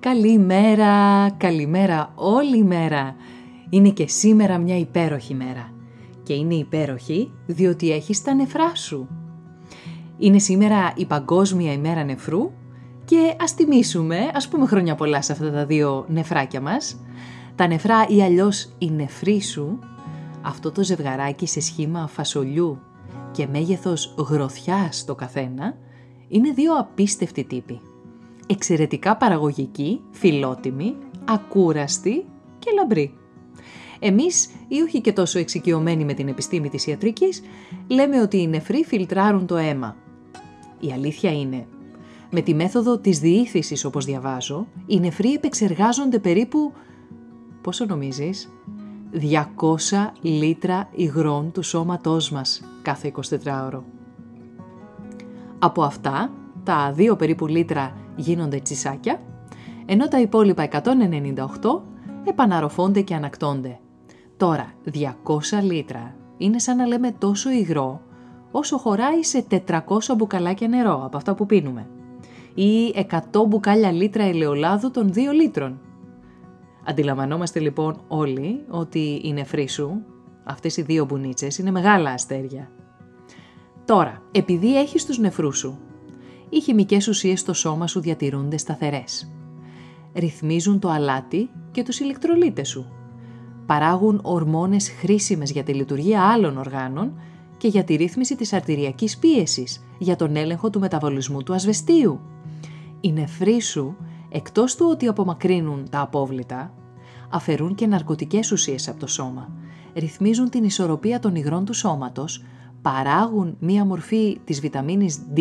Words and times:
Καλημέρα, 0.00 1.30
καλημέρα 1.36 2.12
όλη 2.14 2.58
η 2.58 2.62
μέρα. 2.62 3.14
Είναι 3.70 3.88
και 3.88 4.08
σήμερα 4.08 4.58
μια 4.58 4.78
υπέροχη 4.78 5.34
μέρα. 5.34 5.72
Και 6.22 6.32
είναι 6.32 6.54
υπέροχη 6.54 7.30
διότι 7.46 7.92
έχεις 7.92 8.22
τα 8.22 8.34
νεφρά 8.34 8.74
σου. 8.74 9.08
Είναι 10.18 10.38
σήμερα 10.38 10.92
η 10.96 11.06
Παγκόσμια 11.06 11.72
ημέρα 11.72 12.04
νεφρού 12.04 12.50
και 13.04 13.34
ας 13.40 13.54
τιμήσουμε, 13.54 14.30
ας 14.34 14.48
πούμε 14.48 14.66
χρόνια 14.66 14.94
πολλά 14.94 15.22
σε 15.22 15.32
αυτά 15.32 15.50
τα 15.50 15.66
δύο 15.66 16.04
νεφράκια 16.08 16.60
μας. 16.60 17.00
Τα 17.54 17.66
νεφρά 17.66 18.06
ή 18.08 18.22
αλλιώς 18.22 18.72
η 18.78 18.90
νεφρή 18.90 19.42
σου, 19.42 19.78
αυτό 20.42 20.72
το 20.72 20.84
ζευγαράκι 20.84 21.46
σε 21.46 21.60
σχήμα 21.60 22.06
φασολιού 22.06 22.78
και 23.30 23.46
μέγεθος 23.46 24.14
γροθιάς 24.28 25.04
το 25.04 25.14
καθένα, 25.14 25.76
είναι 26.28 26.50
δύο 26.50 26.74
απίστευτοι 26.74 27.44
τύποι 27.44 27.80
εξαιρετικά 28.50 29.16
παραγωγική, 29.16 30.00
φιλότιμη, 30.10 30.96
ακούραστη 31.24 32.24
και 32.58 32.70
λαμπρή. 32.74 33.14
Εμείς, 33.98 34.50
ή 34.68 34.80
όχι 34.80 35.00
και 35.00 35.12
τόσο 35.12 35.38
εξοικειωμένοι 35.38 36.04
με 36.04 36.14
την 36.14 36.28
επιστήμη 36.28 36.68
της 36.68 36.86
ιατρικής, 36.86 37.42
λέμε 37.88 38.20
ότι 38.20 38.40
οι 38.40 38.46
νεφροί 38.46 38.84
φιλτράρουν 38.84 39.46
το 39.46 39.56
αίμα. 39.56 39.96
Η 40.80 40.92
αλήθεια 40.92 41.32
είναι, 41.32 41.66
με 42.30 42.40
τη 42.40 42.54
μέθοδο 42.54 42.98
της 42.98 43.18
διήθησης 43.18 43.84
όπως 43.84 44.04
διαβάζω, 44.04 44.66
οι 44.86 45.00
νεφροί 45.00 45.32
επεξεργάζονται 45.32 46.18
περίπου, 46.18 46.72
πόσο 47.62 47.84
νομίζεις, 47.84 48.52
200 49.12 50.12
λίτρα 50.20 50.88
υγρών 50.94 51.52
του 51.52 51.62
σώματός 51.62 52.30
μας 52.30 52.62
κάθε 52.82 53.12
24ωρο. 53.44 53.82
Από 55.58 55.82
αυτά, 55.82 56.32
τα 56.64 56.94
2 56.96 57.18
περίπου 57.18 57.46
λίτρα 57.46 57.96
γίνονται 58.18 58.58
τσισάκια, 58.58 59.20
ενώ 59.86 60.08
τα 60.08 60.20
υπόλοιπα 60.20 60.68
198 60.72 60.80
επαναρροφώνται 62.24 63.00
και 63.00 63.14
ανακτώνται. 63.14 63.78
Τώρα, 64.36 64.72
200 64.94 65.02
λίτρα 65.62 66.14
είναι 66.36 66.58
σαν 66.58 66.76
να 66.76 66.86
λέμε 66.86 67.12
τόσο 67.18 67.50
υγρό 67.50 68.00
όσο 68.50 68.78
χωράει 68.78 69.24
σε 69.24 69.44
400 69.66 69.78
μπουκαλάκια 70.16 70.68
νερό 70.68 71.02
από 71.04 71.16
αυτά 71.16 71.34
που 71.34 71.46
πίνουμε 71.46 71.86
ή 72.54 72.94
100 73.32 73.46
μπουκάλια 73.48 73.92
λίτρα 73.92 74.22
ελαιολάδου 74.22 74.90
των 74.90 75.12
2 75.14 75.16
λίτρων. 75.34 75.80
Αντιλαμβανόμαστε 76.84 77.60
λοιπόν 77.60 78.00
όλοι 78.08 78.64
ότι 78.68 79.20
η 79.24 79.32
νεφρή 79.32 79.68
σου, 79.68 80.02
αυτές 80.44 80.76
οι 80.76 80.82
δύο 80.82 81.04
μπουνίτσες, 81.04 81.58
είναι 81.58 81.70
μεγάλα 81.70 82.10
αστέρια. 82.10 82.70
Τώρα, 83.84 84.22
επειδή 84.32 84.78
έχεις 84.78 85.04
τους 85.04 85.18
νεφρούς 85.18 85.58
σου 85.58 85.78
οι 86.50 86.60
χημικές 86.60 87.08
ουσίες 87.08 87.40
στο 87.40 87.52
σώμα 87.52 87.86
σου 87.86 88.00
διατηρούνται 88.00 88.56
σταθερές. 88.56 89.32
Ρυθμίζουν 90.14 90.78
το 90.78 90.88
αλάτι 90.88 91.50
και 91.70 91.82
τους 91.82 92.00
ηλεκτρολίτες 92.00 92.68
σου. 92.68 92.86
Παράγουν 93.66 94.20
ορμόνες 94.22 94.90
χρήσιμες 94.90 95.50
για 95.50 95.62
τη 95.62 95.74
λειτουργία 95.74 96.22
άλλων 96.22 96.58
οργάνων 96.58 97.12
και 97.56 97.68
για 97.68 97.84
τη 97.84 97.94
ρύθμιση 97.94 98.36
της 98.36 98.52
αρτηριακής 98.52 99.18
πίεσης, 99.18 99.84
για 99.98 100.16
τον 100.16 100.36
έλεγχο 100.36 100.70
του 100.70 100.80
μεταβολισμού 100.80 101.42
του 101.42 101.54
ασβεστίου. 101.54 102.20
Οι 103.00 103.12
νεφροί 103.12 103.60
σου, 103.60 103.96
εκτός 104.28 104.76
του 104.76 104.86
ότι 104.90 105.06
απομακρύνουν 105.06 105.86
τα 105.90 106.00
απόβλητα, 106.00 106.72
αφαιρούν 107.28 107.74
και 107.74 107.86
ναρκωτικές 107.86 108.52
ουσίες 108.52 108.88
από 108.88 109.00
το 109.00 109.06
σώμα, 109.06 109.48
ρυθμίζουν 109.94 110.50
την 110.50 110.64
ισορροπία 110.64 111.20
των 111.20 111.34
υγρών 111.34 111.64
του 111.64 111.74
σώματος, 111.74 112.44
παράγουν 112.82 113.56
μία 113.60 113.84
μορφή 113.84 114.38
της 114.44 114.60
βιταμίνης 114.60 115.18
D 115.36 115.40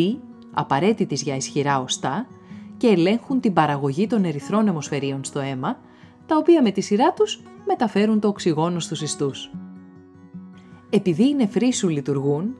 απαραίτητης 0.58 1.22
για 1.22 1.36
ισχυρά 1.36 1.80
οστά 1.80 2.28
και 2.78 2.88
ελέγχουν 2.88 3.40
την 3.40 3.54
παραγωγή 3.54 4.08
των 4.08 4.24
ερυθρών 4.24 4.68
αιμοσφαιρίων 4.68 5.24
στο 5.24 5.40
αίμα, 5.40 5.80
τα 6.26 6.38
οποία 6.38 6.62
με 6.62 6.72
τη 6.72 6.82
σειρά 6.82 7.14
τους 7.14 7.42
μεταφέρουν 7.66 8.20
το 8.20 8.28
οξυγόνο 8.28 8.80
στους 8.80 9.02
ιστούς. 9.02 9.52
Επειδή 10.90 11.30
οι 11.30 11.36
νεφροί 11.36 11.74
σου 11.74 11.90
λειτουργούν, 11.90 12.56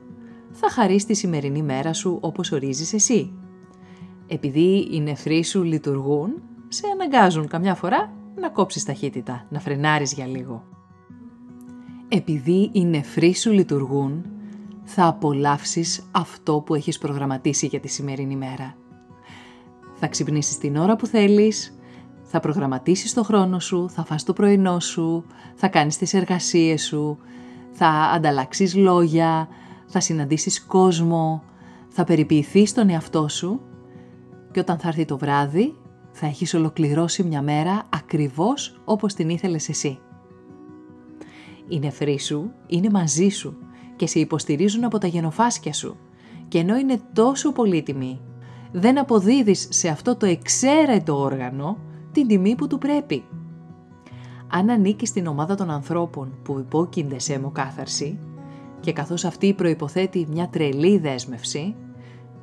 θα 0.52 0.70
χαρείς 0.70 1.04
τη 1.04 1.14
σημερινή 1.14 1.62
μέρα 1.62 1.92
σου 1.92 2.18
όπως 2.20 2.52
ορίζεις 2.52 2.92
εσύ. 2.92 3.32
Επειδή 4.26 4.88
οι 4.92 5.00
νεφροί 5.00 5.44
σου 5.44 5.62
λειτουργούν, 5.62 6.42
σε 6.68 6.82
αναγκάζουν 6.92 7.48
καμιά 7.48 7.74
φορά 7.74 8.12
να 8.36 8.48
κόψεις 8.48 8.84
ταχύτητα, 8.84 9.46
να 9.48 9.60
φρενάρεις 9.60 10.12
για 10.12 10.26
λίγο. 10.26 10.64
Επειδή 12.08 12.70
οι 12.72 12.84
νεφροί 12.84 13.34
σου 13.34 13.52
λειτουργούν, 13.52 14.24
θα 14.90 15.06
απολαύσεις 15.06 16.08
αυτό 16.10 16.60
που 16.60 16.74
έχεις 16.74 16.98
προγραμματίσει 16.98 17.66
για 17.66 17.80
τη 17.80 17.88
σημερινή 17.88 18.36
μέρα. 18.36 18.76
Θα 19.94 20.06
ξυπνήσεις 20.06 20.58
την 20.58 20.76
ώρα 20.76 20.96
που 20.96 21.06
θέλεις, 21.06 21.78
θα 22.22 22.40
προγραμματίσεις 22.40 23.14
το 23.14 23.22
χρόνο 23.22 23.60
σου, 23.60 23.90
θα 23.90 24.04
φας 24.04 24.24
το 24.24 24.32
πρωινό 24.32 24.80
σου, 24.80 25.24
θα 25.54 25.68
κάνεις 25.68 25.96
τις 25.96 26.14
εργασίες 26.14 26.84
σου, 26.84 27.18
θα 27.72 27.88
ανταλλάξεις 27.88 28.74
λόγια, 28.74 29.48
θα 29.86 30.00
συναντήσεις 30.00 30.64
κόσμο, 30.64 31.42
θα 31.88 32.04
περιποιηθείς 32.04 32.74
τον 32.74 32.88
εαυτό 32.88 33.28
σου 33.28 33.60
και 34.52 34.60
όταν 34.60 34.78
θα 34.78 34.88
έρθει 34.88 35.04
το 35.04 35.18
βράδυ 35.18 35.74
θα 36.10 36.26
έχεις 36.26 36.54
ολοκληρώσει 36.54 37.22
μια 37.22 37.42
μέρα 37.42 37.82
ακριβώς 37.88 38.80
όπως 38.84 39.14
την 39.14 39.28
ήθελες 39.28 39.68
εσύ. 39.68 39.98
Οι 41.68 41.78
νεφροί 41.78 42.18
σου 42.18 42.50
είναι 42.66 42.90
μαζί 42.90 43.28
σου 43.28 43.56
και 43.98 44.06
σε 44.06 44.18
υποστηρίζουν 44.18 44.84
από 44.84 44.98
τα 44.98 45.06
γενοφάσκια 45.06 45.72
σου. 45.72 45.96
Και 46.48 46.58
ενώ 46.58 46.76
είναι 46.76 47.00
τόσο 47.12 47.52
πολύτιμη, 47.52 48.20
δεν 48.72 48.98
αποδίδεις 48.98 49.66
σε 49.70 49.88
αυτό 49.88 50.16
το 50.16 50.26
εξαίρετο 50.26 51.20
όργανο 51.20 51.78
την 52.12 52.26
τιμή 52.26 52.54
που 52.54 52.66
του 52.66 52.78
πρέπει. 52.78 53.24
Αν 54.48 54.70
ανήκεις 54.70 55.08
στην 55.08 55.26
ομάδα 55.26 55.54
των 55.54 55.70
ανθρώπων 55.70 56.38
που 56.42 56.58
υπόκεινται 56.58 57.18
σε 57.18 57.32
αιμοκάθαρση 57.32 58.18
και 58.80 58.92
καθώς 58.92 59.24
αυτή 59.24 59.54
προϋποθέτει 59.54 60.26
μια 60.30 60.48
τρελή 60.48 60.98
δέσμευση, 60.98 61.74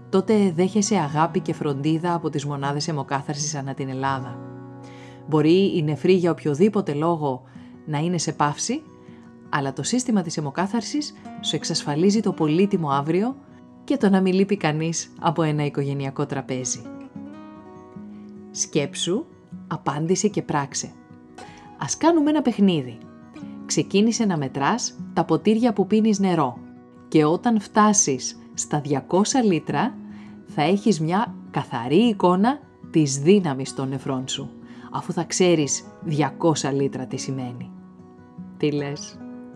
τότε 0.09 0.51
δέχεσαι 0.55 0.95
αγάπη 0.95 1.39
και 1.39 1.53
φροντίδα 1.53 2.13
από 2.13 2.29
τις 2.29 2.45
μονάδες 2.45 2.87
αιμοκάθαρσης 2.87 3.55
ανά 3.55 3.73
την 3.73 3.89
Ελλάδα. 3.89 4.39
Μπορεί 5.27 5.77
η 5.77 5.83
νεφρή 5.83 6.13
για 6.13 6.31
οποιοδήποτε 6.31 6.93
λόγο 6.93 7.43
να 7.85 7.97
είναι 7.97 8.17
σε 8.17 8.31
πάυση 8.31 8.81
αλλά 9.57 9.73
το 9.73 9.83
σύστημα 9.83 10.21
της 10.21 10.37
αιμοκάθαρσης 10.37 11.13
σου 11.41 11.55
εξασφαλίζει 11.55 12.19
το 12.19 12.31
πολύτιμο 12.31 12.89
αύριο 12.89 13.35
και 13.83 13.97
το 13.97 14.09
να 14.09 14.21
μην 14.21 14.33
λείπει 14.33 14.57
κανείς 14.57 15.13
από 15.19 15.41
ένα 15.41 15.65
οικογενειακό 15.65 16.25
τραπέζι. 16.25 16.81
Σκέψου, 18.51 19.25
απάντησε 19.67 20.27
και 20.27 20.41
πράξε. 20.41 20.91
Ας 21.77 21.97
κάνουμε 21.97 22.29
ένα 22.29 22.41
παιχνίδι. 22.41 22.97
Ξεκίνησε 23.65 24.25
να 24.25 24.37
μετράς 24.37 24.95
τα 25.13 25.23
ποτήρια 25.25 25.73
που 25.73 25.87
πίνεις 25.87 26.19
νερό 26.19 26.57
και 27.07 27.25
όταν 27.25 27.59
φτάσεις 27.59 28.39
στα 28.53 28.81
200 28.81 28.99
λίτρα 29.43 29.95
θα 30.47 30.61
έχεις 30.61 30.99
μια 30.99 31.35
καθαρή 31.51 32.07
εικόνα 32.07 32.59
της 32.91 33.17
δύναμης 33.17 33.73
των 33.73 33.89
νεφρών 33.89 34.27
σου, 34.27 34.49
αφού 34.91 35.13
θα 35.13 35.23
ξέρεις 35.23 35.83
200 36.05 36.73
λίτρα 36.73 37.05
τι 37.05 37.17
σημαίνει. 37.17 37.71
Τι 38.57 38.71
λες; 38.71 39.17